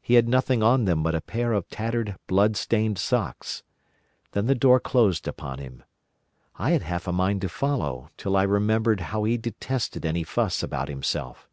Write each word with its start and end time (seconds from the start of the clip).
He 0.00 0.14
had 0.14 0.28
nothing 0.28 0.62
on 0.62 0.84
them 0.84 1.02
but 1.02 1.16
a 1.16 1.20
pair 1.20 1.52
of 1.52 1.68
tattered, 1.68 2.14
blood 2.28 2.56
stained 2.56 2.98
socks. 3.00 3.64
Then 4.30 4.46
the 4.46 4.54
door 4.54 4.78
closed 4.78 5.26
upon 5.26 5.58
him. 5.58 5.82
I 6.54 6.70
had 6.70 6.82
half 6.82 7.08
a 7.08 7.12
mind 7.12 7.40
to 7.40 7.48
follow, 7.48 8.08
till 8.16 8.36
I 8.36 8.44
remembered 8.44 9.00
how 9.10 9.24
he 9.24 9.36
detested 9.36 10.06
any 10.06 10.22
fuss 10.22 10.62
about 10.62 10.86
himself. 10.88 11.48